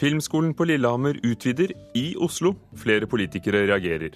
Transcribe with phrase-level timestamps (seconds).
[0.00, 2.54] Filmskolen på Lillehammer utvider i Oslo.
[2.76, 4.14] Flere politikere reagerer.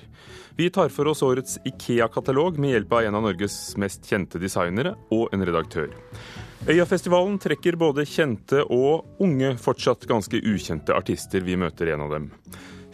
[0.56, 4.94] Vi tar for oss årets Ikea-katalog med hjelp av en av Norges mest kjente designere
[5.12, 5.92] og en redaktør.
[6.64, 11.44] Øyafestivalen trekker både kjente og unge, fortsatt ganske ukjente artister.
[11.44, 12.32] Vi møter en av dem.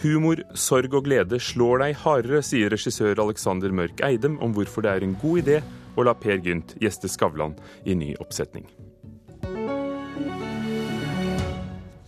[0.02, 4.96] Humor, sorg og glede slår deg hardere, sier regissør Alexander Mørk Eidem om hvorfor det
[4.96, 5.62] er en god idé
[5.94, 7.54] å la Per Gynt gjeste Skavlan
[7.86, 8.66] i ny oppsetning.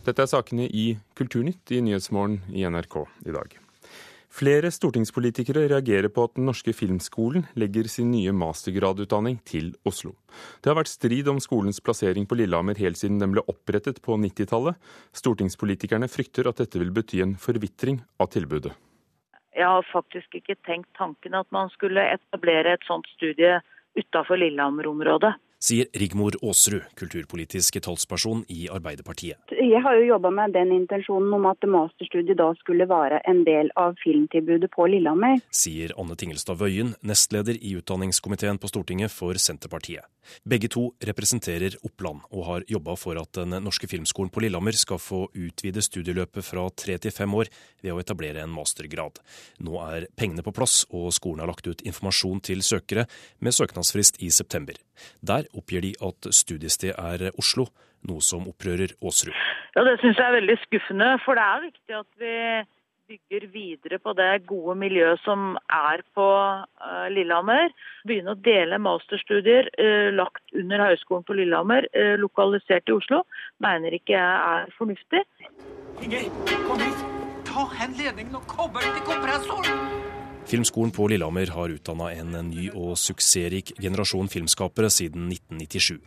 [0.03, 3.53] Dette er sakene i Kulturnytt i Nyhetsmorgen i NRK i dag.
[4.33, 10.17] Flere stortingspolitikere reagerer på at Den norske filmskolen legger sin nye mastergradutdanning til Oslo.
[10.59, 14.17] Det har vært strid om skolens plassering på Lillehammer helt siden den ble opprettet på
[14.19, 14.75] 90-tallet.
[15.15, 18.73] Stortingspolitikerne frykter at dette vil bety en forvitring av tilbudet.
[19.55, 23.61] Jeg har faktisk ikke tenkt tanken at man skulle etablere et sånt studie
[23.95, 29.39] utafor Lillehammer-området sier Rigmor Aasrud, kulturpolitisk talsperson i Arbeiderpartiet.
[29.55, 33.71] Jeg har jo jobba med den intensjonen om at masterstudiet da skulle være en del
[33.79, 35.39] av filmtilbudet på Lillehammer.
[35.55, 40.09] Sier Anne Tingelstad Wøien, nestleder i utdanningskomiteen på Stortinget for Senterpartiet.
[40.49, 45.01] Begge to representerer Oppland, og har jobba for at Den norske filmskolen på Lillehammer skal
[45.03, 47.51] få utvide studieløpet fra tre til fem år
[47.83, 49.21] ved å etablere en mastergrad.
[49.65, 53.07] Nå er pengene på plass, og skolen har lagt ut informasjon til søkere
[53.41, 54.77] med søknadsfrist i september.
[55.23, 57.69] Der oppgir de at studiested er Oslo,
[58.09, 59.35] noe som opprører Aasrud.
[59.77, 62.35] Ja, Det syns jeg er veldig skuffende, for det er viktig at vi
[63.09, 67.73] bygger videre på det gode miljøet som er på uh, Lillehammer.
[68.09, 73.23] Begynne å dele masterstudier uh, lagt under Høgskolen på Lillehammer, uh, lokalisert i Oslo,
[73.65, 75.25] mener ikke jeg er fornuftig.
[76.03, 76.31] Inger,
[76.69, 77.07] kom hit!
[77.53, 80.22] Ta hen ledningen og koble til kompressoren!
[80.47, 86.01] Filmskolen på Lillehammer har utdanna en ny og suksessrik generasjon filmskapere siden 1997.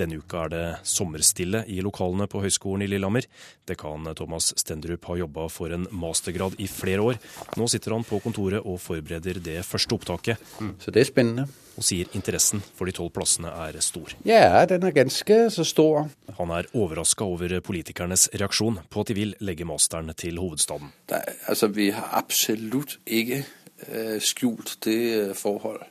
[0.00, 3.28] Denne uka er det sommerstille i lokalene på Høgskolen i Lillehammer.
[3.68, 7.20] Dekan Thomas Stendrup har jobba for en mastergrad i flere år.
[7.60, 10.40] Nå sitter han på kontoret og forbereder det første opptaket.
[10.58, 10.74] Mm.
[10.80, 11.46] Så det er spennende.
[11.72, 14.12] Og sier interessen for de tolv plassene er stor.
[14.28, 16.10] Ja, den er ganske så stor.
[16.36, 20.92] Han er overraska over politikernes reaksjon på at de vil legge masteren til hovedstaden.
[21.08, 23.44] Det, altså, Vi har absolutt ikke
[24.22, 25.82] skjult det øh, forhold,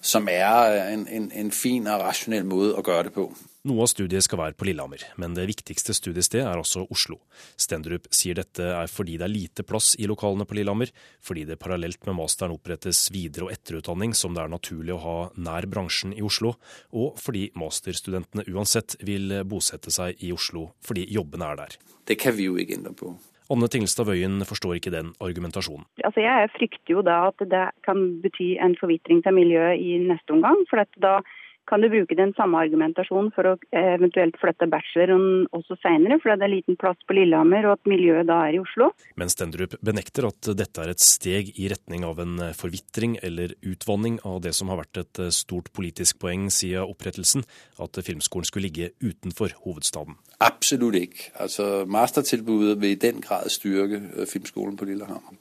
[0.00, 3.28] som er en, en, en fin og rasjonell måte å gjøre det på.
[3.68, 7.18] Noe av studiet skal være på Lillehammer, men det viktigste studiestedet er også Oslo.
[7.58, 11.58] Stendrup sier dette er fordi det er lite plass i lokalene på Lillehammer, fordi det
[11.60, 16.14] parallelt med masteren opprettes videre- og etterutdanning som det er naturlig å ha nær bransjen
[16.16, 16.54] i Oslo,
[16.94, 21.76] og fordi masterstudentene uansett vil bosette seg i Oslo fordi jobbene er der.
[22.08, 23.12] Det kan vi jo ikke endre på.
[23.48, 25.86] Anne Tingelstad Wøien forstår ikke den argumentasjonen.
[26.04, 30.36] Altså jeg frykter jo da at det kan bety en forvitring av miljøet i neste
[30.36, 30.60] omgang.
[30.68, 31.20] for da
[31.68, 36.46] kan du bruke den samme argumentasjonen for å eventuelt flytte bacheloren også seinere, fordi det
[36.48, 38.90] er liten plass på Lillehammer og at miljøet da er i Oslo.
[39.20, 44.18] Men Stendrup benekter at dette er et steg i retning av en forvitring eller utvanning
[44.28, 47.44] av det som har vært et stort politisk poeng siden opprettelsen,
[47.78, 50.16] at filmskolen skulle ligge utenfor hovedstaden.
[50.40, 51.30] Absolutt ikke.
[51.34, 55.34] Altså, Mastertilbudet vil i den grad styrke øh, filmskolen på Lillehammer.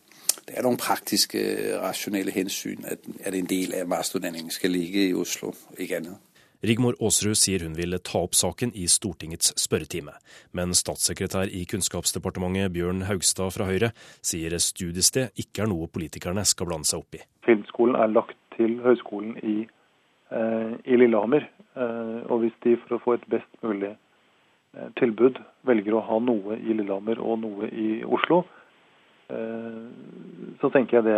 [0.47, 1.41] Det er noen praktiske,
[1.81, 6.23] rasjonelle hensyn at, at en del av masterutdanningen skal ligge i Oslo, ikke annet.
[6.65, 10.15] Rigmor Aasrud sier hun vil ta opp saken i Stortingets spørretime.
[10.57, 13.91] Men statssekretær i Kunnskapsdepartementet Bjørn Haugstad fra Høyre
[14.25, 17.21] sier studiested ikke er noe politikerne skal blande seg opp i.
[17.45, 19.57] Filmskolen er lagt til Høgskolen i,
[20.33, 21.45] eh, i Lillehammer.
[21.77, 23.93] Eh, og hvis de for å få et best mulig
[24.77, 28.43] Eh, tilbud velger å ha noe i Lillehammer og noe i Oslo,
[29.27, 31.17] så tenker jeg det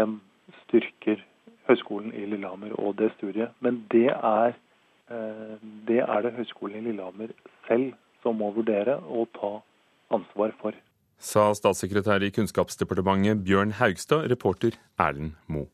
[0.63, 1.21] styrker
[1.69, 3.53] Høgskolen i Lillehammer og det studiet.
[3.61, 4.55] Men det er,
[5.11, 5.55] eh,
[5.87, 7.33] det er det Høgskolen i Lillehammer
[7.67, 7.93] selv
[8.23, 9.53] som må vurdere og ta
[10.15, 10.73] ansvar for.
[11.19, 15.67] Sa statssekretær i Kunnskapsdepartementet Bjørn Haugstad, reporter Erlend Moe.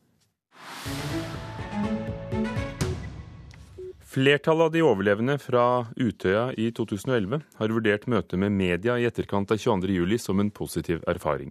[4.16, 9.50] Flertallet av de overlevende fra Utøya i 2011 har vurdert møtet med media i etterkant
[9.52, 11.50] av 22.07 som en positiv erfaring.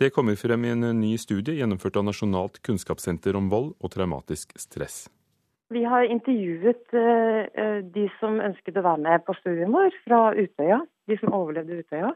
[0.00, 4.56] Det kommer frem i en ny studie gjennomført av Nasjonalt kunnskapssenter om vold og traumatisk
[4.56, 4.96] stress.
[5.68, 10.80] Vi har intervjuet uh, de som ønsket å være med på studien vår fra Utøya,
[11.12, 12.14] de som overlevde Utøya,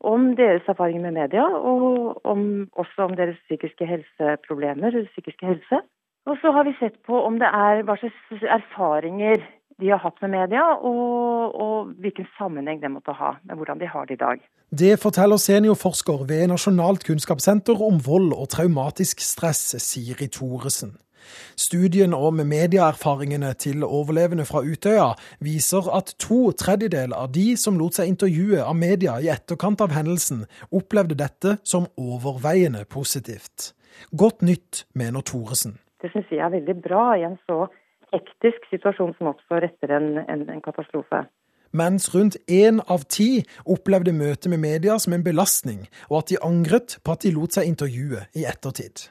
[0.00, 5.84] om deres erfaringer med media, og om, også om deres psykiske helseproblemer, psykiske helse.
[6.26, 9.44] Og så har vi sett på om det er hva slags erfaringer
[9.80, 13.88] de har hatt med media, og, og, hvilken sammenheng det måtte ha med hvordan de
[13.92, 14.40] har det i dag.
[14.72, 20.96] Det forteller seniorforsker ved Nasjonalt kunnskapssenter om vold og traumatisk stress, Siri Thoresen.
[21.58, 25.12] Studien om medieerfaringene til overlevende fra Utøya
[25.42, 29.94] viser at to tredjedeler av de som lot seg intervjue av media i etterkant av
[29.96, 33.72] hendelsen, opplevde dette som overveiende positivt.
[34.14, 35.80] Godt nytt, mener Thoresen.
[36.02, 37.66] Det syns jeg er veldig bra i en så
[38.12, 41.26] hektisk situasjon som oppstår etter en, en, en katastrofe
[41.76, 46.38] mens rundt én av ti opplevde møtet med media som en belastning, og at de
[46.44, 49.10] angret på at de lot seg intervjue i ettertid.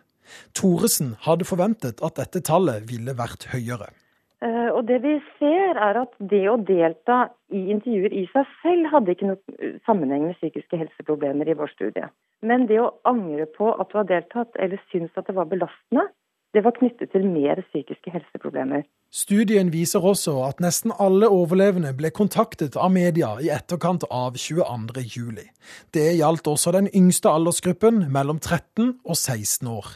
[0.58, 3.92] Thoresen hadde forventet at dette tallet ville vært høyere.
[4.44, 8.90] Eh, og det vi ser er at det å delta i intervjuer i seg selv
[8.92, 12.10] hadde ikke noe eh, sammenheng med psykiske helseproblemer i vår studie.
[12.46, 16.10] Men det å angre på at du har deltatt, eller syns at det var belastende,
[16.56, 18.86] det var knyttet til mer psykiske helseproblemer.
[19.12, 25.44] Studien viser også at nesten alle overlevende ble kontaktet av media i etterkant av 22.07.
[25.96, 29.94] Det gjaldt også den yngste aldersgruppen, mellom 13 og 16 år.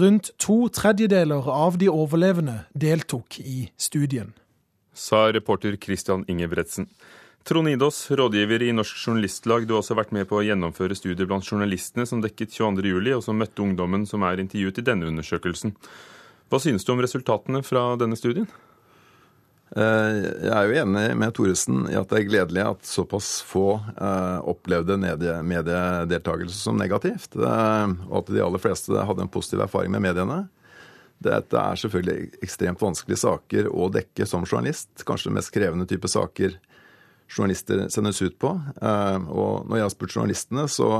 [0.00, 4.34] Rundt to tredjedeler av de overlevende deltok i studien.
[4.94, 6.88] Sa reporter Christian Ingebretsen.
[7.46, 11.28] Trond Idås, rådgiver i Norsk Journalistlag, du har også vært med på å gjennomføre studier
[11.30, 15.76] blant journalistene som dekket 22.07, og som møtte ungdommen som er intervjuet i denne undersøkelsen.
[16.50, 18.50] Hva synes du om resultatene fra denne studien?
[19.78, 23.78] Eh, jeg er jo enig med Thoresen i at det er gledelig at såpass få
[23.94, 29.94] eh, opplevde mediedeltakelse som negativt, eh, og at de aller fleste hadde en positiv erfaring
[29.94, 30.48] med mediene.
[31.22, 34.90] Dette er selvfølgelig ekstremt vanskelige saker å dekke som journalist.
[35.06, 36.58] Kanskje den mest krevende type saker
[37.28, 38.52] journalister sendes ut på.
[38.82, 40.90] Eh, og når jeg har spurt journalistene, så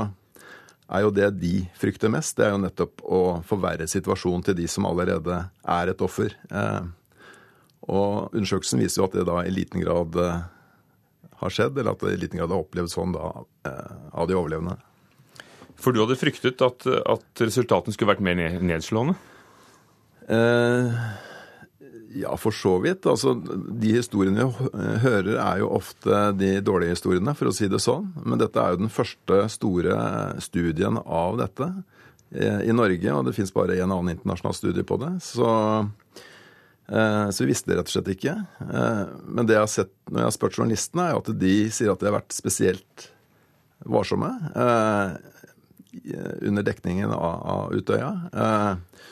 [0.87, 4.67] er jo det de frykter mest, det er jo nettopp å forverre situasjonen til de
[4.71, 6.35] som allerede er et offer.
[6.51, 6.87] Eh,
[7.87, 10.43] og undersøkelsen viser jo at det da i liten grad eh,
[11.41, 13.31] har skjedd, eller at det i liten grad har opplevd sånn da
[13.67, 14.77] av de overlevende.
[15.77, 19.13] For du hadde fryktet at, at resultatene skulle vært mer nedslående?
[20.27, 20.95] Eh,
[22.15, 23.05] ja, for så vidt.
[23.05, 23.33] Altså,
[23.81, 28.09] de historiene vi hører, er jo ofte de dårlige historiene, for å si det sånn.
[28.23, 29.97] Men dette er jo den første store
[30.43, 31.69] studien av dette
[32.31, 35.13] eh, i Norge, og det fins bare en annen internasjonal studie på det.
[35.25, 35.51] Så,
[36.87, 38.37] eh, så, vi visste det rett og slett ikke.
[38.67, 41.55] Eh, men det jeg har sett når jeg har spurt journalistene, er jo at de
[41.75, 43.09] sier at de har vært spesielt
[43.85, 44.31] varsomme
[46.41, 48.11] under dekningen av, av Utøya.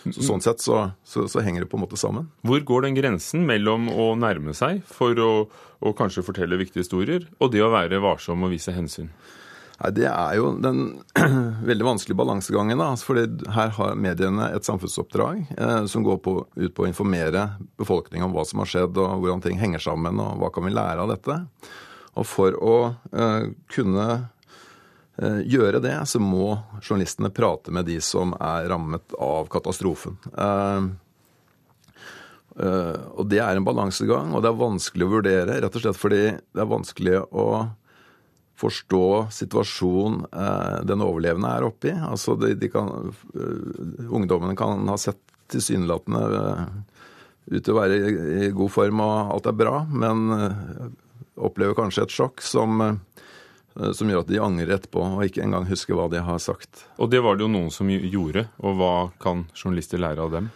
[0.06, 2.28] Så, sånn sett så, så, så, henger det på en måte sammen.
[2.46, 5.32] Hvor går den grensen mellom å nærme seg for å,
[5.82, 9.10] å kanskje fortelle viktige historier, og det å være varsom og vise hensyn?
[9.80, 10.84] Nei, Det er jo den
[11.70, 12.80] veldig vanskelige balansegangen.
[12.80, 17.50] da, fordi Her har mediene et samfunnsoppdrag eh, som går på, ut på å informere
[17.80, 20.76] befolkningen om hva som har skjedd, og hvordan ting henger sammen, og hva kan vi
[20.76, 21.42] lære av dette.
[22.16, 22.78] Og For å
[23.12, 24.35] eh, kunne Eh,
[25.24, 30.18] gjøre det, så må journalistene prate med de som er rammet av katastrofen.
[30.36, 30.88] Eh,
[32.66, 36.00] eh, og det er en balansegang, og det er vanskelig å vurdere, rett og slett
[36.00, 37.48] fordi det er vanskelig å
[38.56, 40.22] forstå situasjonen
[40.88, 41.92] den overlevende er oppi.
[41.92, 42.88] Altså de, de kan,
[44.08, 45.20] ungdommene kan ha sett
[45.52, 46.22] tilsynelatende
[47.52, 47.98] ut til å være
[48.46, 50.32] i god form og alt er bra, men
[51.36, 52.96] opplever kanskje et sjokk som Eh,
[53.96, 56.86] som gjør at de angrer etterpå og ikke engang husker hva de har sagt.
[57.02, 60.48] Og det var det jo noen som gjorde, og hva kan journalister lære av dem?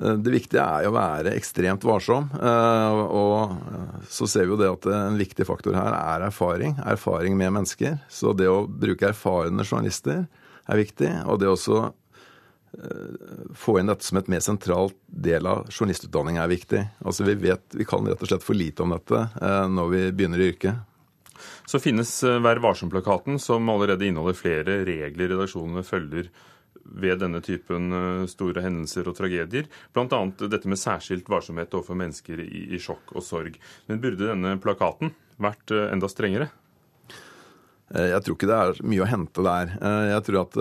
[0.00, 2.28] Eh, det viktige er jo å være ekstremt varsom.
[2.36, 6.76] Eh, og så ser vi jo det at en viktig faktor her er erfaring.
[6.84, 8.00] Erfaring med mennesker.
[8.08, 11.10] Så det å bruke erfarne journalister er viktig.
[11.26, 11.88] Og det også
[13.58, 16.84] få inn dette som et mer sentralt del av journalistutdanning er viktig.
[17.02, 19.24] Altså Vi vet, vi kan rett og slett for lite om dette
[19.74, 20.78] når vi begynner i yrket.
[21.70, 26.30] Så finnes eh, Vær varsom-plakaten, som allerede inneholder flere regler redaksjonene følger
[26.82, 29.68] ved denne typen eh, store hendelser og tragedier.
[29.94, 30.18] Bl.a.
[30.40, 33.60] dette med særskilt varsomhet overfor mennesker i, sjokk og sorg.
[33.86, 36.50] Men burde denne plakaten vært eh, enda strengere?
[37.90, 39.70] Jeg tror ikke det er mye å hente der.
[40.12, 40.56] Jeg tror at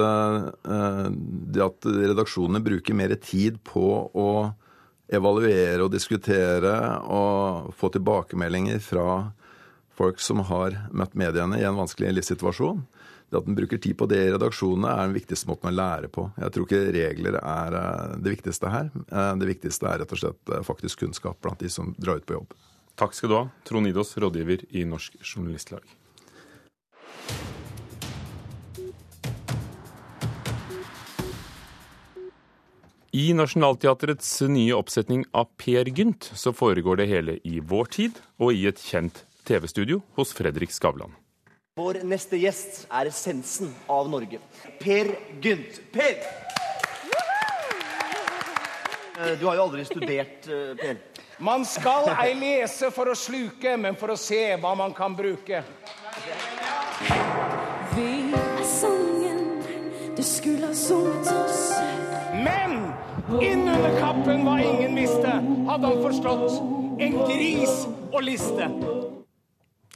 [1.53, 3.83] det at redaksjonene bruker mer tid på
[4.17, 4.29] å
[5.13, 6.73] evaluere og diskutere
[7.05, 9.05] og få tilbakemeldinger fra
[9.99, 12.85] folk som har møtt mediene i en vanskelig livssituasjon.
[13.29, 16.09] Det at en bruker tid på det i redaksjonene, er den viktigste måten å lære
[16.09, 16.29] på.
[16.39, 18.89] Jeg tror ikke regler er eh, det viktigste her.
[18.95, 22.25] Eh, det viktigste er rett og slett eh, faktisk kunnskap blant de som drar ut
[22.25, 22.57] på jobb.
[22.99, 25.85] Takk skal du ha, Trond Idås, rådgiver i Norsk Journalistlag.
[33.19, 38.53] I Nationaltheatrets nye oppsetning av Per Gynt så foregår det hele i vår tid og
[38.53, 41.15] i et kjent TV-studio hos Fredrik Skavlan.
[41.79, 44.37] Vår neste gjest er essensen av Norge.
[44.77, 45.09] Per
[45.41, 45.79] Gynt.
[45.93, 46.19] Per!
[49.19, 50.97] Eh, du har jo aldri studert, eh, Per.
[51.39, 55.63] Man skal ei lese for å sluke, men for å se hva man kan bruke.
[57.95, 59.61] Vi er sangen
[60.15, 61.73] du skulle ha sunget oss.
[62.33, 62.91] Men
[63.41, 65.39] innunder kappen hva ingen visste,
[65.71, 66.59] hadde han forstått.
[66.99, 68.67] En gris og liste.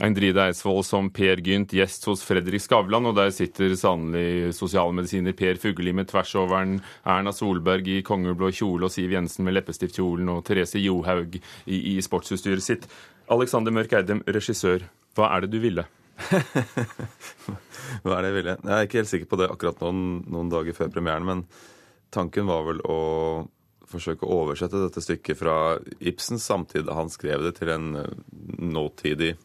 [0.02, 5.60] Eindride Eidsvoll som Per Gynt, gjest hos Fredrik Skavlan, og der sitter sannelig sosialmedisiner Per
[5.62, 10.82] Fugelli med tversoveren, Erna Solberg i kongeblå kjole og Siv Jensen med leppestiftkjolen og Therese
[10.82, 12.90] Johaug i, i sportsutstyret sitt.
[13.34, 15.86] Alexander Mørk Eidem, regissør, hva er det du ville?
[18.04, 18.54] Hva er det jeg ville?
[18.62, 21.42] Jeg er ikke helt sikker på det akkurat noen, noen dager før premieren, men
[22.14, 23.00] tanken var vel å
[23.90, 25.56] forsøke å oversette dette stykket fra
[26.02, 28.14] Ibsens samtid da han skrev det, til en eh,
[28.62, 29.36] nåtidig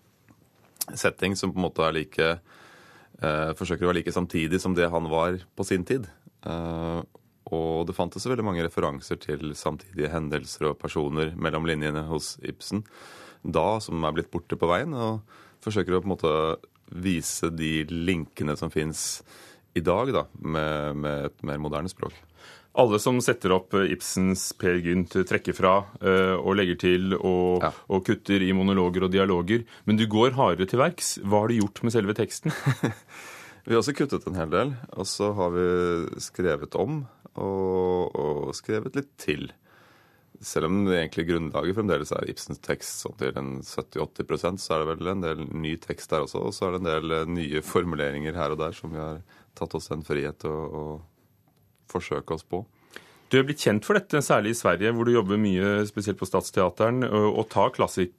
[0.97, 4.89] setting som på en måte er like eh, Forsøker å være like samtidig som det
[4.93, 6.09] han var på sin tid.
[6.47, 7.01] Eh,
[7.49, 12.85] og det fantes veldig mange referanser til samtidige hendelser og personer mellom linjene hos Ibsen
[13.43, 14.95] da, som er blitt borte på veien.
[14.95, 15.23] og
[15.65, 16.33] forsøker å på en måte
[16.89, 19.23] vise de linkene som fins
[19.77, 22.15] i dag, da, med, med, et mer moderne språk.
[22.79, 27.65] Alle som setter opp eh, Ibsens Per Gynt, trekker fra uh, og legger til og,
[27.65, 27.73] ja.
[27.91, 29.65] og, kutter i monologer og dialoger.
[29.89, 31.17] Men du går hardere til verks.
[31.25, 32.55] Hva har du gjort med selve teksten?
[33.67, 34.75] vi har også kuttet en hel del.
[34.95, 35.67] Og så har vi
[36.23, 37.03] skrevet om
[37.35, 39.51] og, og skrevet litt til.
[40.39, 44.85] Selv om det egentlig grunnlaget fremdeles er Ibsens tekst sånn til en 70-80% så er
[44.85, 46.45] det vel en del ny tekst der også.
[46.47, 49.19] Og så er det en del eh, nye formuleringer her og der som vi har
[49.59, 51.01] tatt oss den frihet å
[51.91, 52.63] forsøke oss på.
[53.29, 56.29] Du er blitt kjent for dette, særlig i Sverige, hvor du jobber mye spesielt på
[56.29, 58.15] Stadsteateren, og tar klassik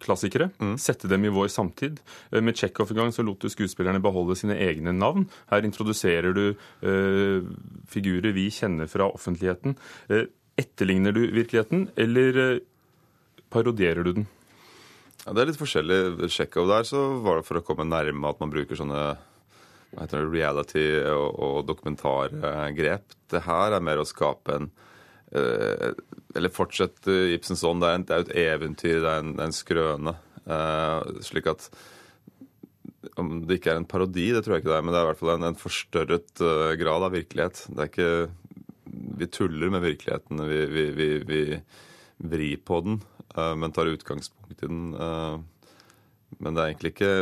[0.00, 0.74] klassikere, mm.
[0.80, 2.00] sette dem i vår samtid.
[2.32, 5.26] Med Tsjekhov i gang så lot du skuespillerne beholde sine egne navn.
[5.52, 7.46] Her introduserer du uh,
[7.90, 9.76] figurer vi kjenner fra offentligheten.
[10.10, 10.26] Uh,
[10.60, 12.60] etterligner du virkeligheten, eller uh,
[13.52, 14.28] parodierer du den?
[15.26, 16.30] Ja, det er litt forskjellig.
[16.30, 19.02] Tsjekhov der så var det for å komme nærme at man bruker sånne
[19.98, 23.14] reality og, og dokumentargrep.
[23.30, 24.70] Det her er mer å skape en
[25.34, 25.90] uh,
[26.34, 27.82] Eller fortsette Ibsens ånd.
[27.82, 30.14] Det, er jo et eventyr, det er en, en skrøne.
[30.46, 31.70] Uh, slik at
[33.16, 35.06] om det ikke er en parodi, det tror jeg ikke det er, men det er
[35.06, 37.64] i hvert fall en, en forstørret uh, grad av virkelighet.
[37.68, 38.12] Det er ikke
[39.20, 40.40] Vi tuller med virkeligheten.
[40.48, 41.42] Vi, vi, vi, vi
[42.30, 43.00] vrir på den,
[43.56, 44.90] men tar utgangspunkt i den.
[46.38, 47.12] men det er egentlig ikke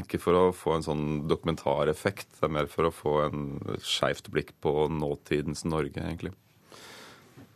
[0.00, 3.42] ikke for å få en sånn dokumentareffekt, det er mer for å få en
[3.84, 6.32] skeivt blikk på nåtidens Norge, egentlig.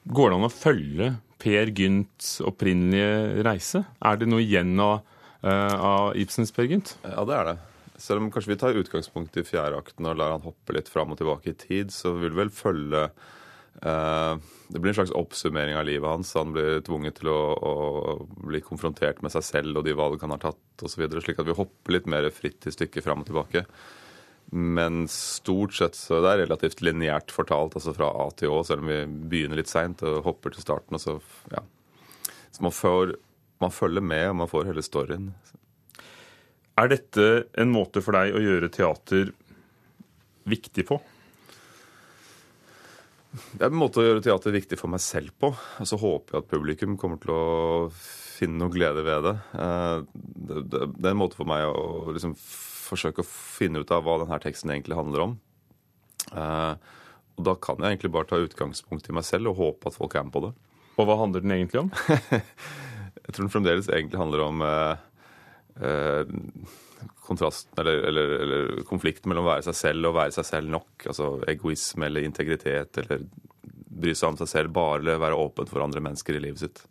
[0.07, 1.09] Går det an å følge
[1.43, 3.83] Per Gynts opprinnelige reise?
[4.05, 5.01] Er det noe igjen av,
[5.43, 6.95] uh, av Ibsens Per Gynt?
[7.07, 7.57] Ja, det er det.
[7.97, 11.15] Selv om kanskje vi tar utgangspunkt i fjerde akten og lar han hoppe litt fram
[11.15, 13.09] og tilbake i tid, så vil vi vel følge
[13.81, 16.33] det blir en slags oppsummering av livet hans.
[16.35, 17.75] Han blir tvunget til å, å
[18.49, 21.05] bli konfrontert med seg selv og de valg han har tatt osv.
[21.21, 23.67] Slik at vi hopper litt mer fritt i stykket fram og tilbake.
[24.57, 28.85] Men stort sett så det er relativt lineært fortalt, altså fra A til Å, selv
[28.85, 29.01] om vi
[29.33, 30.99] begynner litt seint og hopper til starten.
[30.99, 31.17] og Så,
[31.53, 31.65] ja.
[32.55, 33.17] så man, får,
[33.63, 35.33] man følger med, og man får hele storyen.
[36.77, 37.27] Er dette
[37.59, 39.35] en måte for deg å gjøre teater
[40.47, 41.01] viktig på?
[43.37, 45.51] Det er en måte å gjøre teater viktig for meg selv på.
[45.53, 49.35] Og så håper jeg at publikum kommer til å finne noe glede ved det.
[49.57, 52.37] Eh, det, det, det er en måte for meg å liksom
[52.87, 55.35] forsøke å finne ut av hva denne teksten egentlig handler om.
[56.33, 56.95] Eh,
[57.37, 60.17] og da kan jeg egentlig bare ta utgangspunkt i meg selv og håpe at folk
[60.17, 60.53] er med på det.
[60.97, 61.93] Og hva handler den egentlig om?
[63.27, 65.05] jeg tror den fremdeles egentlig handler om eh,
[65.85, 66.37] eh,
[67.27, 71.09] kontrasten eller, eller, eller, konflikten mellom å være seg selv og være seg selv nok.
[71.11, 73.27] Altså egoisme eller integritet eller
[73.97, 76.85] bry seg om seg selv, bare være åpen for andre mennesker i livet sitt.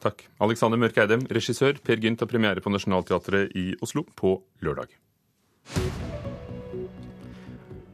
[0.00, 0.24] Takk.
[0.40, 1.76] Alexander Mørk Eidem, regissør.
[1.84, 4.94] Per Gynt har premiere på Nationaltheatret i Oslo på lørdag.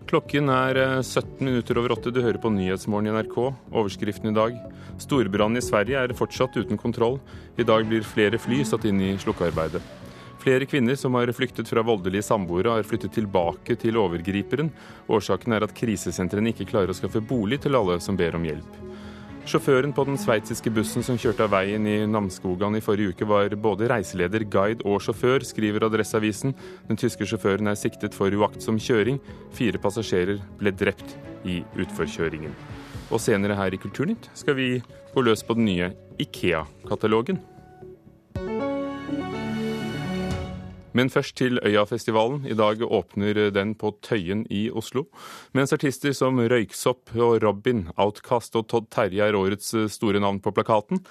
[0.06, 2.12] Klokken er 17 eh, minutter over åtte.
[2.14, 3.36] Du hører på Nyhetsmorgen i NRK.
[3.74, 4.58] Overskriften i dag.
[5.02, 7.18] Storbrannen i Sverige er fortsatt uten kontroll.
[7.58, 9.82] I dag blir flere fly satt inn i slukkearbeidet.
[10.46, 14.68] Flere kvinner som har flyktet fra voldelige samboere, har flyttet tilbake til overgriperen.
[15.10, 18.76] Årsaken er at krisesentrene ikke klarer å skaffe bolig til alle som ber om hjelp.
[19.50, 23.56] Sjåføren på den sveitsiske bussen som kjørte av veien i Namsskogan i forrige uke, var
[23.58, 26.54] både reiseleder, guide og sjåfør, skriver Adresseavisen.
[26.86, 29.18] Den tyske sjåføren er siktet for uaktsom kjøring.
[29.58, 32.54] Fire passasjerer ble drept i utforkjøringen.
[33.10, 34.70] Og senere her i Kulturnytt skal vi
[35.10, 37.42] gå løs på den nye Ikea-katalogen.
[40.96, 42.46] Men først til Øyafestivalen.
[42.48, 45.04] I dag åpner den på Tøyen i Oslo.
[45.52, 50.54] Mens artister som Røyksopp og Robin, Outcast og Todd Terje er årets store navn på
[50.56, 51.02] plakaten,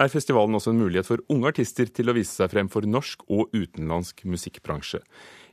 [0.00, 3.22] er festivalen også en mulighet for unge artister til å vise seg frem for norsk
[3.28, 5.02] og utenlandsk musikkbransje.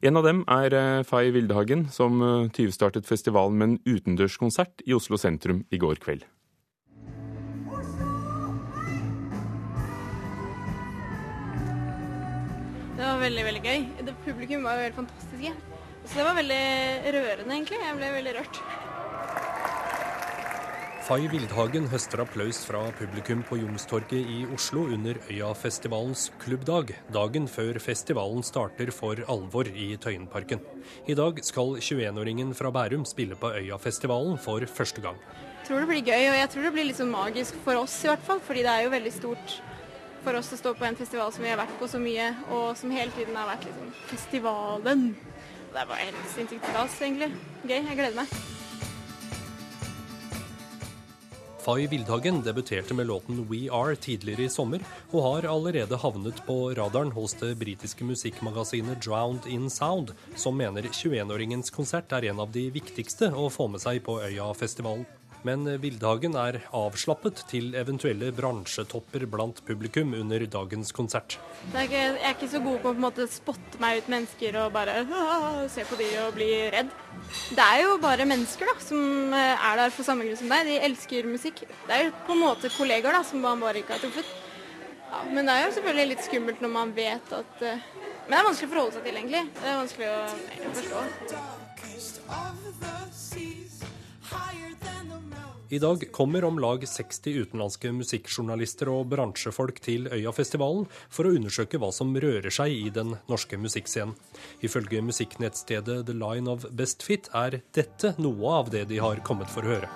[0.01, 4.95] En av dem er eh, Fay Vildehagen, som eh, tyvstartet festivalen med en utendørskonsert i
[4.97, 6.25] Oslo sentrum i går kveld.
[13.21, 13.81] Var veldig, veldig gøy.
[14.07, 15.51] Det, publikum var jo helt fantastiske.
[16.01, 16.63] Så det var veldig
[17.13, 17.77] rørende, egentlig.
[17.83, 18.61] Jeg ble veldig rørt.
[21.05, 27.77] Fay Vildhagen høster applaus fra publikum på Youngstorget i Oslo under Øyafestivalens klubbdag, dagen før
[27.83, 30.61] festivalen starter for alvor i Tøyenparken.
[31.09, 35.19] I dag skal 21-åringen fra Bærum spille på Øyafestivalen for første gang.
[35.61, 37.99] Jeg tror det blir gøy, og jeg tror det blir litt sånn magisk for oss
[38.05, 38.41] i hvert fall.
[38.41, 39.59] Fordi det er jo veldig stort
[40.23, 42.71] for oss å stå på en festival som vi har vært på så mye, og
[42.79, 45.11] som hele tiden har vært liksom festivalen.
[45.71, 47.31] Det er bare helt sinnssykt stas, egentlig.
[47.63, 47.77] Gøy.
[47.79, 48.41] Jeg gleder meg.
[51.61, 54.81] Fay Vildhagen debuterte med låten We Are tidligere i sommer,
[55.13, 60.89] og har allerede havnet på radaren hos det britiske musikkmagasinet Drowned in Sound, som mener
[60.89, 65.05] 21-åringens konsert er en av de viktigste å få med seg på Øyafestivalen.
[65.47, 71.39] Men Vildhagen er avslappet til eventuelle bransjetopper blant publikum under dagens konsert.
[71.73, 74.11] Er ikke, jeg er ikke så god på å på en måte spotte meg ut
[74.13, 74.93] mennesker og bare
[75.73, 76.89] se på de og bli redd.
[77.57, 80.69] Det er jo bare mennesker da, som eh, er der for samme grunn som deg.
[80.69, 81.57] De elsker musikk.
[81.87, 84.29] Det er jo på en måte kollegaer da, som man bare ikke har truffet.
[85.11, 87.89] Ja, men det er jo selvfølgelig litt skummelt når man vet at uh...
[88.21, 89.43] Men det er vanskelig å forholde seg til, egentlig.
[89.57, 90.19] Det er vanskelig å
[90.77, 90.99] forstå.
[95.73, 101.79] I dag kommer om lag 60 utenlandske musikkjournalister og bransjefolk til Øyafestivalen for å undersøke
[101.79, 104.11] hva som rører seg i den norske musikkscenen.
[104.59, 109.47] Ifølge musikknettstedet The Line of Best Fit er dette noe av det de har kommet
[109.47, 109.87] for å høre.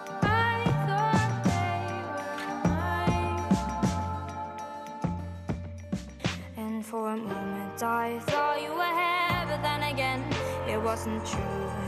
[6.55, 10.23] And for a moment I thought you were here, but then again,
[10.71, 11.84] it wasn't true.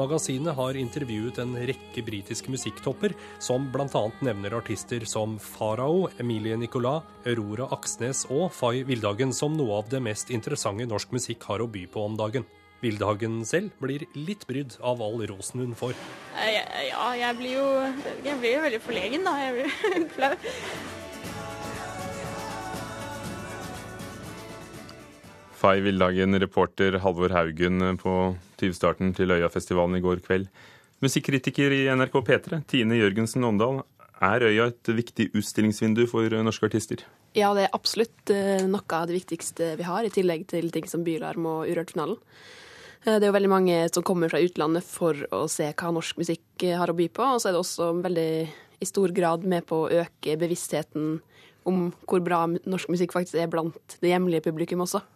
[0.00, 4.02] Magasinet har intervjuet en rekke britiske musikktopper, som bl.a.
[4.24, 10.00] nevner artister som Farao, Emilie Nicolas, Aurora Aksnes og Fay Vildhagen som noe av det
[10.04, 12.48] mest interessante norsk musikk har å by på om dagen.
[12.82, 15.92] Vildhagen selv blir litt brydd av all rosen hun får.
[16.40, 17.68] Eh, Ja, jeg blir jo
[18.24, 19.36] Jeg blir jo veldig forlegen, da.
[19.38, 20.34] Jeg blir flau.
[25.62, 28.12] Fay Vildhagen, reporter Halvor Haugen på
[28.58, 30.48] tyvstarten til Øyafestivalen i går kveld.
[31.04, 33.84] Musikkritiker i NRK P3, Tine Jørgensen Åndal.
[34.18, 37.04] Er Øya et viktig utstillingsvindu for norske artister?
[37.38, 40.90] Ja, det er absolutt eh, noe av det viktigste vi har, i tillegg til ting
[40.90, 42.18] som Bylarm og Urørt-finalen.
[43.06, 46.18] Eh, Det er jo veldig mange som kommer fra utlandet for å se hva norsk
[46.18, 47.22] musikk eh, har å by på.
[47.22, 48.28] Og så er det også veldig
[48.82, 51.20] i stor grad med på å øke bevisstheten
[51.70, 55.06] om hvor bra norsk musikk faktisk er blant det hjemlige publikum også.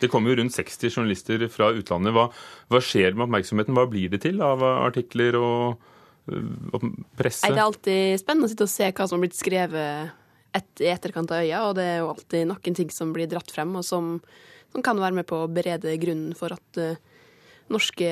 [0.00, 2.14] Det kommer jo rundt 60 journalister fra utlandet.
[2.16, 2.28] Hva,
[2.72, 3.76] hva skjer med oppmerksomheten?
[3.76, 5.90] Hva blir det til av artikler og,
[6.30, 7.48] og presse?
[7.48, 10.16] Det er alltid spennende å sitte og se hva som har blitt skrevet
[10.56, 13.52] et, i etterkant av øya, og det er jo alltid noen ting som blir dratt
[13.52, 14.16] frem, og som,
[14.72, 16.98] som kan være med på å berede grunnen for at eh,
[17.70, 18.10] norske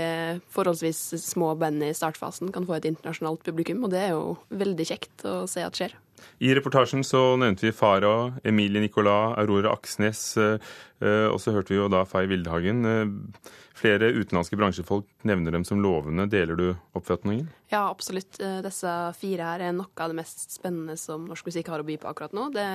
[0.54, 4.86] forholdsvis små band i startfasen kan få et internasjonalt publikum, og det er jo veldig
[4.88, 5.96] kjekt å se at skjer.
[6.42, 10.58] I reportasjen så nevnte vi Farah, Emilie Nicolas, Aurora Aksnes, øh,
[11.02, 12.84] øh, og så hørte vi jo da Fay Vildhagen.
[12.86, 16.26] Øh, Flere utenlandske bransjefolk nevner dem som lovende.
[16.30, 16.64] Deler du
[16.98, 17.46] oppfatningen?
[17.70, 18.40] Ja, absolutt.
[18.42, 18.90] Eh, Disse
[19.20, 22.10] fire her er noe av det mest spennende som norsk musikk har å by på
[22.10, 22.48] akkurat nå.
[22.56, 22.66] Det,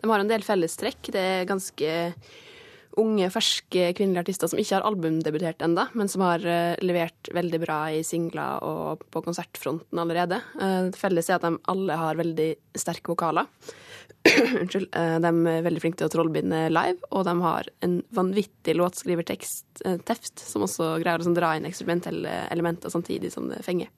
[0.00, 1.10] de har en del fellestrekk.
[1.12, 1.90] Det er ganske
[3.00, 7.60] unge, ferske kvinnelige artister som ikke har albumdebutert enda, men som har eh, levert veldig
[7.62, 10.40] bra i singler og på konsertfronten allerede.
[10.60, 13.48] Eh, felles er at de alle har veldig sterke vokaler.
[14.60, 14.88] Unnskyld.
[14.92, 19.84] Eh, De er veldig flinke til å trollbinde live, og de har en vanvittig låtskrivertekst,
[20.42, 23.92] som også greier å sånn dra inn eksperimentelle elementer samtidig som det fenger.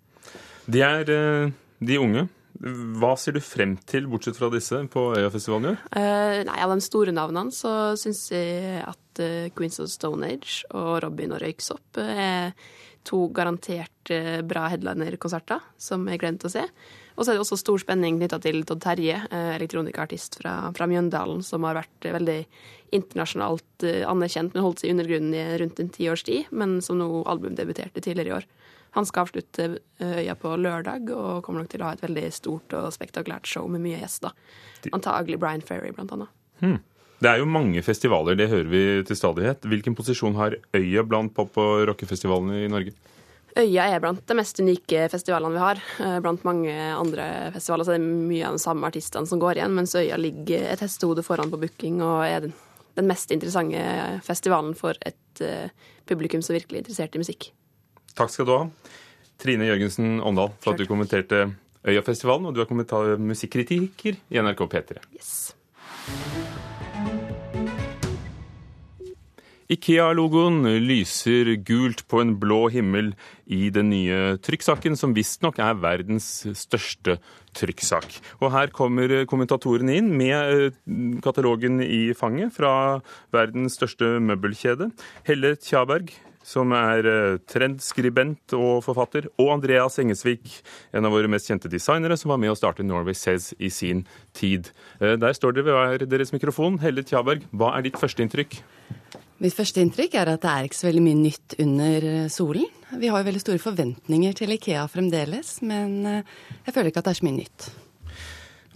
[0.70, 2.28] De er de unge.
[3.00, 5.80] Hva ser du frem til, bortsett fra disse, på Øyafestivalen i år?
[5.94, 10.66] Uh, nei, Av de store navnene så syns jeg at uh, Queens of Stone Age
[10.74, 12.52] og Robin og Røyksopp eh, er
[13.08, 16.66] to garantert uh, bra headliner-konserter som jeg til å se.
[17.20, 20.86] Og så er det også stor spenning knytta til Todd Terje, eh, elektronikaartist fra, fra
[20.88, 22.36] Mjøndalen, som har vært eh, veldig
[22.96, 26.96] internasjonalt eh, anerkjent, men holdt seg i undergrunnen i rundt en tiårs tid, men som
[26.96, 28.48] nå albumdebuterte tidligere i år.
[28.96, 29.66] Han skal avslutte
[30.02, 33.68] Øya på lørdag og kommer nok til å ha et veldig stort og spektakulært show
[33.70, 34.34] med mye gjester.
[34.90, 36.32] Antagelig Brian Ferry, blant annet.
[36.60, 36.80] Hmm.
[37.20, 39.66] Det er jo mange festivaler, det hører vi til stadighet.
[39.68, 42.94] Hvilken posisjon har Øya blant pop- og rockefestivalene i Norge?
[43.60, 45.82] Øya er blant de mest unike festivalene vi har.
[46.00, 49.58] Eh, blant mange andre festivaler så er det mye av de samme artistene som går
[49.60, 53.82] igjen, mens Øya ligger et hestehode foran på booking og er den mest interessante
[54.26, 55.68] festivalen for et eh,
[56.08, 57.50] publikum som er virkelig interessert i musikk.
[58.18, 58.64] Takk skal du ha.
[59.40, 61.46] Trine Jørgensen Åndal, for at du kommenterte
[61.88, 65.00] Øyafestivalen, og du er musikkritiker i NRK P3.
[65.16, 65.54] Yes.
[69.70, 73.12] Ikea-logoen lyser gult på en blå himmel
[73.46, 76.26] i den nye trykksaken, som visstnok er verdens
[76.58, 77.20] største
[77.54, 78.16] trykksak.
[78.42, 80.80] Og her kommer kommentatorene inn med eh,
[81.22, 82.72] katalogen i fanget fra
[83.30, 84.90] verdens største møbelkjede.
[85.28, 86.10] Helle Tjaberg,
[86.50, 90.56] som er eh, trendskribent og forfatter, og Andreas Engesvik,
[90.96, 94.02] en av våre mest kjente designere, som var med å starte Norway Says i sin
[94.36, 94.72] tid.
[94.98, 96.80] Eh, der står dere ved hver deres mikrofon.
[96.82, 98.58] Helle Tjaberg, hva er ditt førsteinntrykk?
[99.40, 102.66] Mitt første inntrykk er at det er ikke så veldig mye nytt under eh, solen.
[102.90, 107.12] Vi har jo veldig store forventninger til Ikea fremdeles, men jeg føler ikke at det
[107.12, 107.68] er så mye nytt.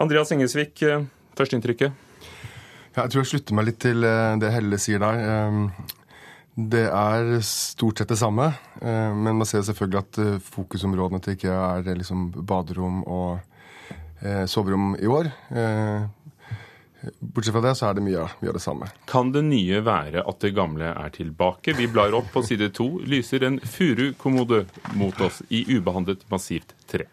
[0.05, 0.85] Andreas Engesvik,
[1.35, 1.99] førsteinntrykket?
[2.95, 4.07] Ja, jeg tror jeg slutter meg litt til
[4.39, 5.67] det Helle sier der.
[6.55, 11.99] Det er stort sett det samme, men man ser selvfølgelig at fokusområdene til IKEA er
[11.99, 13.41] liksom baderom og
[14.47, 15.33] soverom i år.
[17.21, 18.89] Bortsett fra det, så er det mye, av det samme.
[19.11, 21.75] Kan det nye være at det gamle er tilbake?
[21.77, 22.87] Vi blar opp på side to.
[23.03, 24.65] Lyser en furukommode
[24.97, 27.09] mot oss i ubehandlet massivt tre.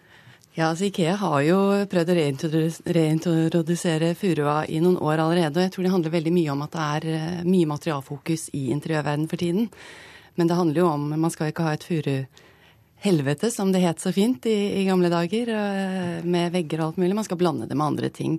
[0.51, 2.15] Ja, altså Ikea har jo prøvd å
[2.91, 5.55] reintrodusere furua i noen år allerede.
[5.55, 8.65] Og jeg tror det handler veldig mye om at det er eh, mye materialfokus i
[8.75, 9.69] interiørverdenen for tiden.
[10.35, 14.11] Men det handler jo om Man skal ikke ha et furuhelvete, som det het så
[14.11, 17.15] fint i, i gamle dager, eh, med vegger og alt mulig.
[17.21, 18.35] Man skal blande det med andre ting.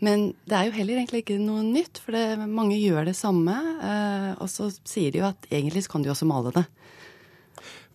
[0.00, 3.58] Men det er jo heller egentlig ikke noe nytt, for det, mange gjør det samme.
[3.76, 6.64] Eh, og så sier de jo at egentlig så kan de også male det.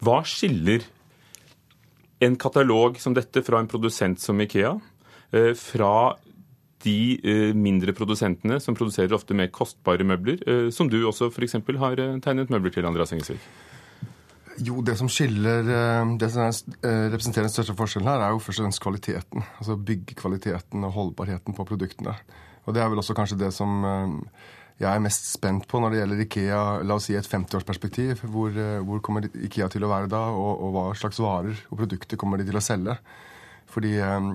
[0.05, 0.85] Hva skiller
[2.19, 4.73] en katalog som dette fra en produsent som Ikea,
[5.31, 6.15] eh, fra
[6.83, 11.59] de eh, mindre produsentene som produserer ofte mer kostbare møbler, eh, som du også f.eks.
[11.81, 13.41] har tegnet møbler til, Andreas Engesvik?
[14.57, 15.67] Jo, det som skiller
[16.17, 16.47] Det som
[16.81, 19.43] representerer den største forskjellen her, er jo først og fremst kvaliteten.
[19.59, 22.15] Altså byggkvaliteten og holdbarheten på produktene.
[22.65, 23.85] Og det er vel også kanskje det som
[24.77, 28.21] jeg er mest spent på når det gjelder Ikea, la oss si et 50-årsperspektiv.
[28.29, 28.53] Hvor,
[28.85, 32.37] hvor, kommer Ikea til å være da, og, og, hva slags varer og produkter kommer
[32.37, 32.97] de til å selge?
[33.67, 34.27] Fordi eh,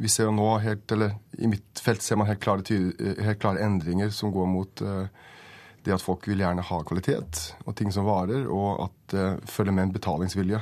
[0.00, 3.62] vi ser jo nå helt, eller i mitt felt ser man helt klare, helt klare
[3.64, 5.28] endringer som går mot eh,
[5.86, 9.76] det at folk vil gjerne ha kvalitet og ting som varer, og at det følger
[9.76, 10.60] med en betalingsvilje.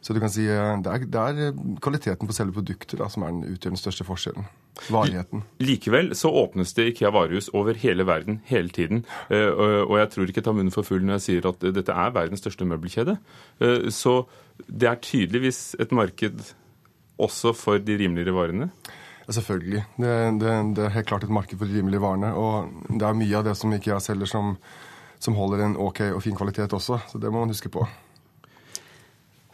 [0.00, 3.34] Så du kan si det, er, det er, eh, kvaliteten på selve produktet som er
[3.34, 4.48] den, utgjør den største forskjellen.
[4.90, 5.42] Varigheten.
[5.60, 9.04] Likevel så åpnes det Ikea varehus over hele verden hele tiden.
[9.28, 11.96] Uh, og jeg tror ikke jeg tar munnen for full når jeg sier at dette
[12.04, 13.18] er verdens største møbelkjede.
[13.92, 14.14] Så
[14.66, 16.40] det er tydeligvis et marked
[17.20, 18.70] også for de rimeligere varene?
[19.30, 19.84] Selvfølgelig.
[19.96, 22.32] Det, det, det, er helt klart et marked for de rimelige varene.
[22.34, 24.54] Og det er mye av det som IKEA selger som,
[25.22, 26.98] som holder en OK og fin kvalitet også.
[27.12, 27.86] Så det må man huske på.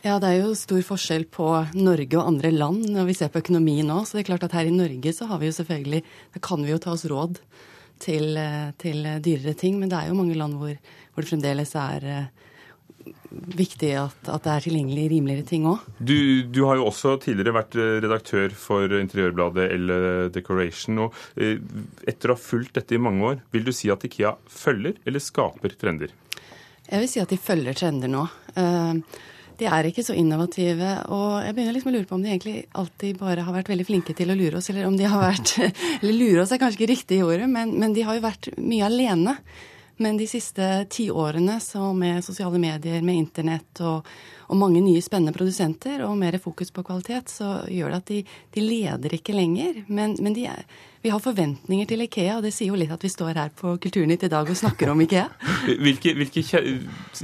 [0.06, 3.40] Ja, det er jo stor forskjell på Norge og andre land når vi ser på
[3.42, 4.04] økonomi nå.
[4.06, 6.02] Så det er klart at her i Norge så har vi jo selvfølgelig
[6.36, 7.40] Da kan vi jo ta oss råd
[8.04, 8.38] til,
[8.78, 9.80] til dyrere ting.
[9.80, 10.78] Men det er jo mange land hvor,
[11.10, 12.06] hvor det fremdeles er
[13.58, 15.82] viktig at, at, det er tilgjengelig rimeligere ting òg.
[15.98, 16.16] Du,
[16.54, 19.94] du, har jo også tidligere vært eh, redaktør for interiørbladet L
[20.34, 21.06] Decoration.
[21.08, 21.58] og eh,
[22.06, 25.22] Etter å ha fulgt dette i mange år, vil du si at Ikea følger eller
[25.22, 26.14] skaper trender?
[26.86, 28.28] Jeg vil si at de følger trender nå.
[29.56, 30.90] De er ikke så innovative.
[31.14, 33.86] Og jeg begynner liksom å lure på om de egentlig alltid bare har vært veldig
[33.88, 35.56] flinke til å lure oss, eller om de har vært
[36.02, 38.50] Eller lure oss er kanskje ikke riktig i ordet, men, men de har jo vært
[38.60, 39.38] mye alene.
[39.96, 44.04] Men de siste ti årene, så med sosiale medier, med internett og,
[44.44, 48.18] og, mange nye spennende produsenter og mer fokus på kvalitet, så gjør det at de,
[48.52, 49.80] de leder ikke lenger.
[49.88, 50.66] Men, men er,
[51.00, 53.78] vi har forventninger til Ikea, og det sier jo litt at vi står her på
[53.80, 55.30] Kulturnytt i dag og snakker om Ikea.
[55.86, 56.60] Hvilke, hvilke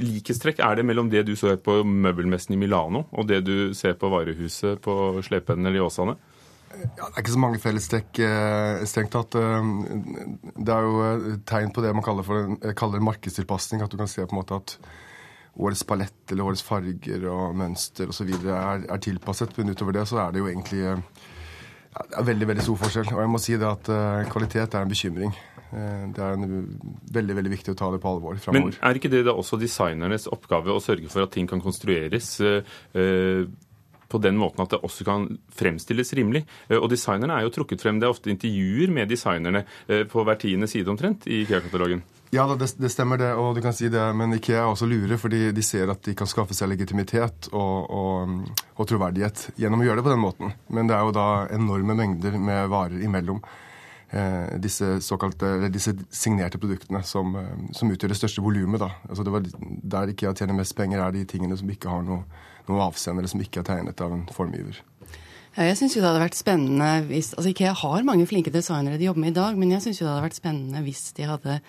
[0.01, 3.99] likhetstrekk er det mellom det du så på møbelmessen i Milano, og det du ser
[4.01, 6.17] på varehuset på Slepeenden eller i Åsane?
[6.73, 9.37] Ja, det er ikke så mange fellestrekk, eh, strengt tatt.
[9.37, 9.69] Eh,
[10.57, 13.83] det er jo eh, tegn på det man kaller, for, kaller markedstilpasning.
[13.83, 14.75] At du kan se på en måte at
[15.53, 18.33] årets palett eller årets farger og mønster osv.
[18.41, 19.55] Er, er tilpasset.
[19.57, 20.83] Men utover det så er det jo egentlig
[21.93, 23.11] Ja, det er veldig veldig stor forskjell.
[23.13, 23.89] Og jeg må si det at
[24.33, 25.35] kvalitet er en bekymring.
[25.73, 26.55] Det er en,
[27.13, 28.73] veldig veldig viktig å ta det på alvor framover.
[28.73, 32.35] Men er ikke det da også designernes oppgave å sørge for at ting kan konstrueres
[32.41, 32.65] uh,
[34.13, 36.45] på den måten at det også kan fremstilles rimelig.
[36.77, 37.99] Og designerne er jo trukket frem.
[37.99, 39.65] Det er ofte intervjuer med designerne
[40.09, 42.05] på hver tiende side omtrent i IKEA-katalogen.
[42.33, 45.19] Ja, det, det, stemmer det, og du kan si det, men Ikea er også lure,
[45.21, 48.31] fordi de ser at de kan skaffe seg legitimitet og, og,
[48.73, 50.55] og, troverdighet gjennom å gjøre det på den måten.
[50.73, 53.37] Men det er jo da enorme mengder med varer imellom
[54.09, 58.81] eh, disse såkalte, disse signerte produktene som, eh, som utgjør det største volumet.
[59.05, 59.27] Altså
[59.93, 62.23] der Ikea tjener mest penger, er de tingene som ikke har noe,
[62.69, 64.79] noe avsendere som ikke er tegnet av en formgiver.
[65.53, 68.97] Ja, jeg synes jo det hadde vært spennende hvis, altså Ikea har mange flinke designere
[68.97, 71.59] de jobber med i dag, men jeg syns det hadde vært spennende hvis de hadde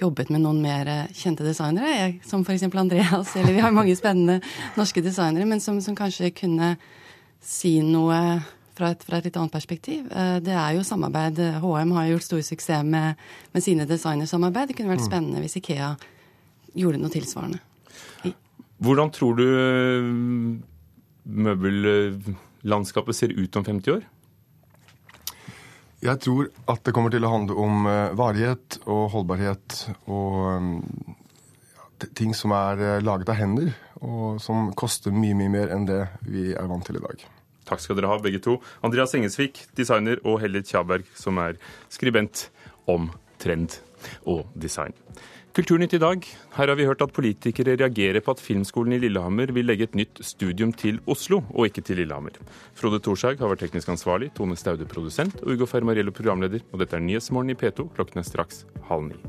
[0.00, 2.66] jobbet med noen mer eh, kjente designere, jeg, som f.eks.
[2.66, 3.32] Andreas.
[3.38, 4.40] Eller vi har mange spennende
[4.76, 6.74] norske designere, men som, som kanskje kunne
[7.44, 8.18] si noe
[8.74, 10.08] fra et, fra et, litt annet perspektiv.
[10.10, 11.40] Eh, det er jo samarbeid.
[11.62, 13.22] HM har gjort stor suksess med,
[13.54, 14.72] med sine designersamarbeid.
[14.72, 15.10] Det kunne vært mm.
[15.12, 15.94] spennende hvis Ikea
[16.74, 17.62] gjorde noe tilsvarende.
[18.84, 20.06] Hvordan tror du eh,
[21.24, 24.02] møbellandskapet ser ut om 50 år?
[26.04, 30.82] Jeg tror at det kommer til å handle om eh, varighet og holdbarhet og
[31.72, 33.72] ja, ting som er eh, laget av hender,
[34.04, 37.24] og som koster mye, mye mer enn det vi er vant til i dag.
[37.64, 38.58] Takk skal dere ha, begge to.
[38.84, 41.56] Andreas Engesvik, designer, og Helle Tjaberg, som er
[41.88, 42.50] skribent
[42.84, 43.08] om
[43.40, 43.78] trend
[44.28, 44.92] og design.
[45.54, 46.24] Kulturnytt i dag.
[46.56, 49.94] Her har vi hørt at politikere reagerer på at Filmskolen i Lillehammer vil legge et
[49.94, 52.40] nytt studium til Oslo, og ikke til Lillehammer.
[52.74, 56.66] Frode Thorshaug har vært teknisk ansvarlig, Tone Staude produsent og Ugo Fermariello programleder.
[56.72, 57.86] Og dette er Nyhetsmorgen i P2.
[57.94, 59.22] Klokken er straks halv ni.